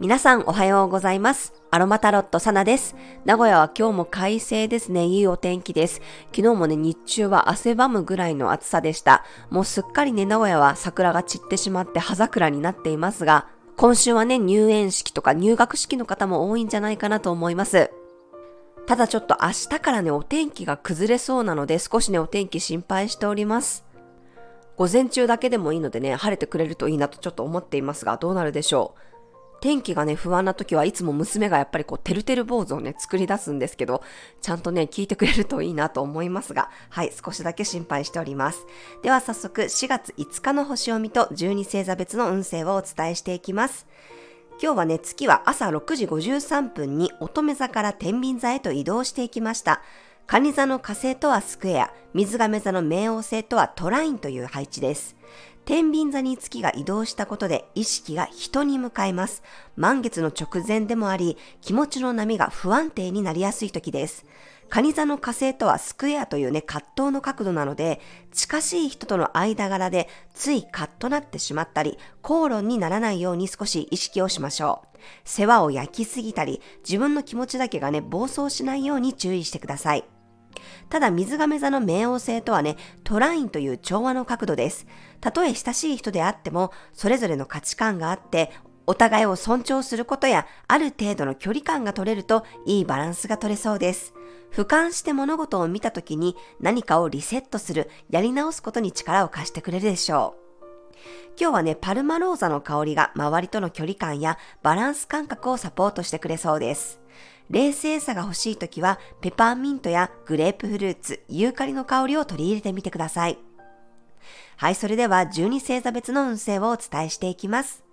[0.00, 1.54] 皆さんおはようございます。
[1.70, 2.96] アロマタロットサナです。
[3.24, 5.06] 名古屋は今日も快晴ですね。
[5.06, 6.02] いいお天気です。
[6.34, 9.24] 昨日もね、日中は汗ばむぐらいの暑さでした。
[9.48, 13.46] もうすっかりね、名古屋は桜が散ってしまって葉桜になっていますが、
[13.76, 17.92] 今週はね、入園式とか入学式の方も多いんじゃないかなと思います。
[18.86, 23.83] ただちょっと明日からね、お天気が崩れそうなので、少しね、お天気心配しております。
[24.76, 29.00] 午前中だけでもいいのでね、晴れてくれるといいなとちょっと思っていますが、どうなるでしょう。
[29.60, 34.02] 天気がね、不安な時はいつも娘がやっぱりこう、てるてる坊主をね、作り出すんですけど、
[34.42, 38.66] ちゃんとね、聞いてくれるといいなと思いますが、はい、少しだけ心配しております。
[39.02, 43.86] では早速、4月5日の星読みと12星座別の運勢をお伝えしていきます。
[44.62, 49.82] 今日はね、月は朝6時53分に乙女座から天秤座へと移動していきました。
[50.26, 55.16] 蟹座の火星とはスクエア、水亀座の冥王星とはトラインという配置です。
[55.66, 59.42] 天秤座に月が移動したことで意識が人に向かいます。
[59.76, 64.24] 満月の直前でもあり、気持ちの波が不安定になりやすい時です。
[64.70, 68.00] 蟹座の火星とはスクエアというね、葛藤の角度なので、
[68.32, 74.98] 近しい人との間柄でついカッとなってしまったり、口論にならないように少し意識をしましょう。
[75.24, 80.04] 世話を焼きすぎたり、自分の気持ちだけがね、暴走しないように注意してください。
[80.88, 84.86] ただ水亀座の冥王星とはね、トラインという調和の角度です。
[85.20, 88.52] たとえ親しい人であっても、それぞれの価値観があって、
[88.86, 94.14] お互いを尊重することや、ある程度の距離感が取れると、いいバランスが取れそうです。
[94.52, 100.44] 俯瞰して物事を見たときに、何かをリセットする、やり直すことに力を貸してくれるでしょう。
[101.40, 107.00] 今日はね、パルマローザの香りが周りとの距離感やバランス感覚をサポートしてくれそうです。
[107.50, 113.38] 冷静さが欲しいときは、ペパーミントやグレープフルーツ、ユーカリの香りを取り入れてみてください。
[114.56, 117.84] はい、それでは12星座別の運勢をお伝えしていきます。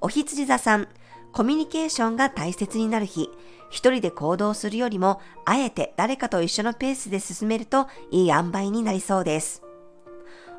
[0.00, 0.88] お羊座さん、
[1.32, 3.30] コミュニケーションが大切になる日、
[3.70, 9.62] 一人で行動するよりも、あえて誰かと一緒のペースで進めるといい塩梅になりそうです。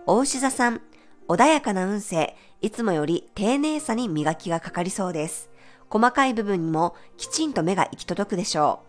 [0.06, 0.82] お牛座さん、
[1.30, 5.50] 穏やかな運勢、いつもより丁寧さに磨きがかかりそうです。
[5.94, 8.80] 細かい部分にもきちんと目が行き届くでしょ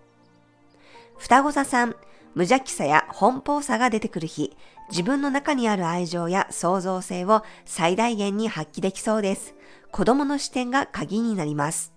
[1.19, 1.21] う。
[1.21, 1.91] 双子座さん、
[2.35, 4.57] 無邪気さや奔放さが出てくる日、
[4.89, 9.55] 自分の中にある愛情や創造性を最大限に発揮できそうです。
[9.91, 11.93] 子供の視点が鍵になります。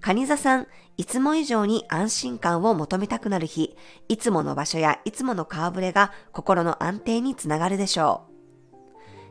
[0.00, 0.66] 蟹座さん、
[0.96, 3.76] いつも以上に安心感を求めたくなる日、
[4.08, 8.33] いつもの場所やいつもの顔ぶれが心の安定につながるでしょう。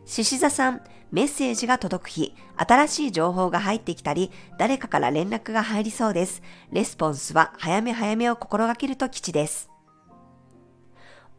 [0.06, 0.82] 獅子座さん、
[1.12, 6.42] メッセージが届く日、新しい情報が入ってきたり、誰かから連絡が入りそうです。
[6.72, 9.70] レスポンスは早め早めを心がけると吉です。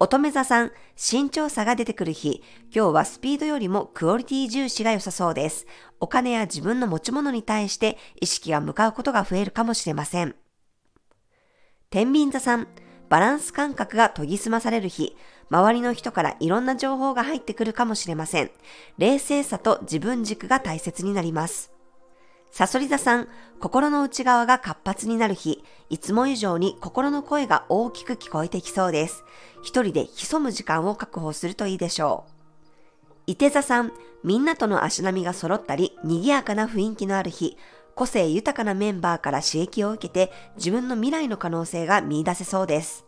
[0.01, 2.43] 乙女座さん、慎重さが出てくる日、
[2.75, 5.67] 今日はスピードよりもクオリティ重視が良さそうです。
[6.01, 10.35] お金や自分の持ち物に対して意識が向かうことが増えるかもしれません。
[11.91, 12.67] 天秤座さん、
[13.09, 15.17] バランス感覚が研ぎ澄まされる日、
[15.51, 18.51] 周りの人からいろんな情報が入ってくるかもしれません。
[18.99, 21.73] 冷静さと自分軸が大切になります。
[22.51, 23.29] サソリ座さん、
[23.59, 29.25] 心の内側が活発になる日、いつも以上に心の声が大きく聞こえてきそうです。
[29.63, 32.31] 一人で潜む時間を確保するといいでしょう。
[33.27, 37.57] 伊手座さん、みんなとの足並みが揃ったり、賑やかな雰囲気のある日、
[37.95, 43.05] 個性豊かなメンバーから刺激を受けて、自分の未来の可能性が見出せそうです。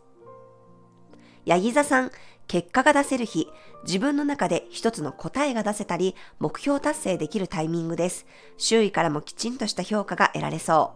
[1.45, 2.11] ヤギ座さん、
[2.47, 3.47] 結果が出せる日、
[3.83, 8.25] 自分の中で一つの答えが出せたり、目標達成できるタイミングです。
[8.57, 10.93] 周囲からもきちんとした評価が得られそ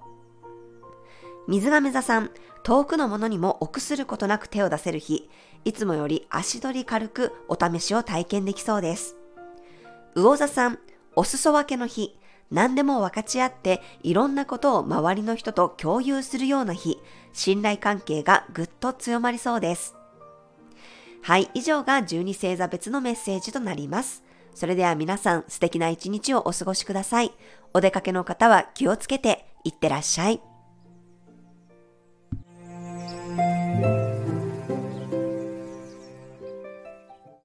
[1.48, 1.50] う。
[1.52, 2.32] 水亀座さん、
[2.64, 5.30] 遠くのものにも臆することなく手を出せる日、
[5.66, 9.16] いつもより足取り軽くお試しを体験できそうです。
[10.16, 10.80] 魚座さん、
[11.16, 12.18] お裾分けの日、
[12.52, 17.00] 何でも分かち合っていろんなことを周りの人と共有するような日、
[17.34, 19.96] 信頼関係がぐっと強まりそうです。
[21.24, 24.24] はい、以上が12星座別のメッセージとなります。
[24.54, 27.32] それでは皆さん素敵な一日をお過ごしください。
[27.74, 30.51] お出かけの方は気をつけていってらっしゃい。